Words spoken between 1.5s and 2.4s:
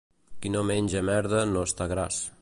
no està gras.